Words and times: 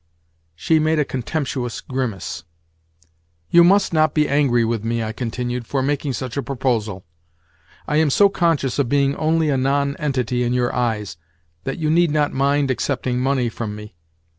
She 0.55 0.79
made 0.79 0.97
a 0.97 1.05
contemptuous 1.05 1.79
grimace. 1.79 2.43
"You 3.51 3.63
must 3.63 3.93
not 3.93 4.15
be 4.15 4.27
angry 4.27 4.65
with 4.65 4.83
me," 4.83 5.03
I 5.03 5.11
continued, 5.13 5.67
"for 5.67 5.83
making 5.83 6.13
such 6.13 6.35
a 6.35 6.41
proposal. 6.41 7.05
I 7.87 7.97
am 7.97 8.09
so 8.09 8.27
conscious 8.27 8.79
of 8.79 8.89
being 8.89 9.15
only 9.17 9.51
a 9.51 9.57
nonentity 9.57 10.41
in 10.41 10.53
your 10.53 10.73
eyes 10.73 11.17
that 11.65 11.77
you 11.77 11.91
need 11.91 12.09
not 12.09 12.33
mind 12.33 12.71
accepting 12.71 13.19
money 13.19 13.47
from 13.47 13.75
me. 13.75 13.93